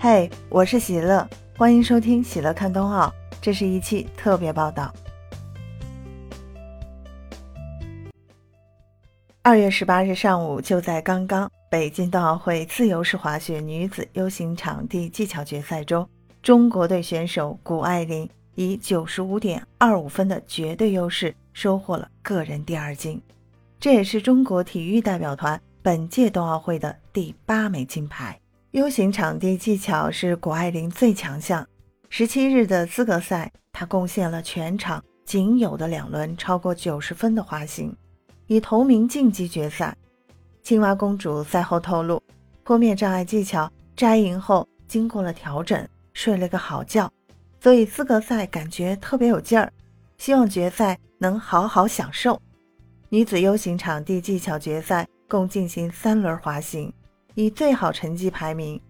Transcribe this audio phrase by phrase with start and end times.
[0.00, 4.94] 嘿，我是喜乐，欢迎收听喜乐看冬奥，这是一期特别报道。
[9.42, 16.08] 二月十八日上午，就在刚刚，北京冬奥会自由式滑雪女子 U 型场地技巧决赛中，
[16.42, 23.20] 中国队选手谷爱凌以九十五点二五分的绝对优势收获了个人第二金，
[23.80, 28.38] 这也是中国体育代表团本届冬奥会的第八枚金牌。
[28.78, 31.66] U 型场地技巧是谷爱凌最强项。
[32.10, 37.92] 十七日的资格赛，她贡献了全场仅有的两轮超过九十分的滑行，
[38.46, 39.96] 以头名晋级决赛。
[40.62, 42.22] 青蛙公主赛后透露，
[42.62, 47.10] 坡面障碍技巧摘银后经过了调整，睡了个好觉，
[47.60, 49.72] 所以资格赛感觉特别有劲儿。
[50.18, 52.40] 希望决赛能好好享受。
[53.08, 56.92] 女子 U 型场地技巧决赛共进行三轮滑行。
[57.38, 58.80] 以最好成绩排名，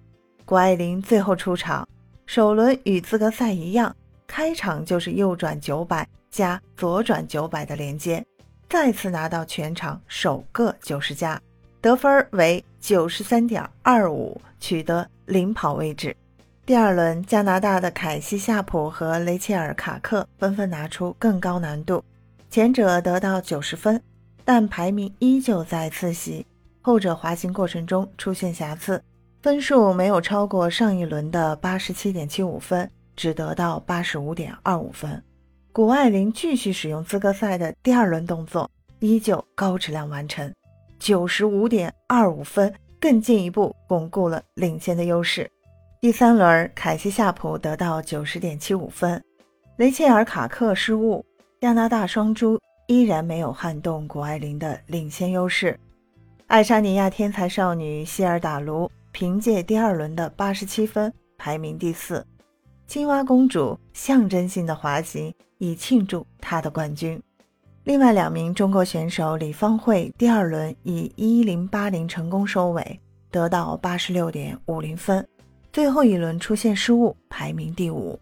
[0.46, 1.86] 谷爱凌最后出场，
[2.24, 3.94] 首轮与资格赛一样，
[4.27, 8.24] 开场就是右转九百加左转九百的连接，
[8.66, 11.38] 再次拿到全场首个九十加，
[11.82, 16.16] 得分为九十三点二五，取得领跑位置。
[16.64, 22.02] 第二轮，加拿大的凯西夏普和雷切尔卡克纷纷拿出更高难度，
[22.48, 24.02] 前者得到九十分，
[24.42, 26.46] 但排名依旧在次席。
[26.89, 28.98] 后者滑行过程中出现瑕疵，
[29.42, 35.22] 分数没有超过上一轮的八十七点七五分，只得到八十五点二五分。
[35.70, 40.50] 谷爱凌继续使用资格赛的第二轮动作，依旧高质量完成，
[40.98, 45.47] 九十五点二五分，更进一步巩固了领先的优势。
[46.00, 49.23] 第三轮，凯西夏普得到九十点七五分，
[49.77, 51.23] 雷切尔卡克失误，
[51.61, 55.78] 加拿大双珠依然没有撼动谷爱凌的领先优势。
[56.48, 62.27] 爱沙尼亚天才少女希尔达卢凭借第二轮的八十七分排名第四。
[62.86, 67.23] 青蛙公主象征性的滑行以庆祝她的冠军。
[67.84, 72.98] 另外两名中国选手李芳慧第二轮以一零八零成功收尾，
[73.30, 75.23] 得到八十六点五零分。
[75.70, 78.18] 最后一轮出现失误，排名第五。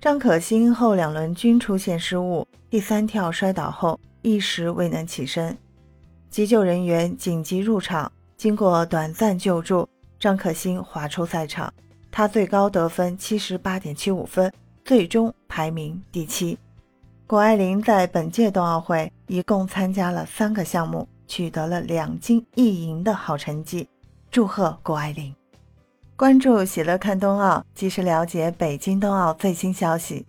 [0.00, 5.56] 张可欣后两轮均出现失误，第三跳摔倒后一时未能起身。
[6.32, 9.86] 急救人员紧急入场，经过短暂救助，
[10.18, 11.70] 张可欣滑出赛场。
[12.10, 14.50] 她最高得分七十八点七五分，
[14.82, 16.58] 最终排名第七。
[17.26, 23.86] 谷爱凌在本届冬奥会一共参加了三个项目，取得了两金一银的好成绩，
[24.30, 25.34] 祝贺谷爱凌！
[26.16, 30.24] 关注喜乐看冬奥，及时了解北京冬奥最新消息。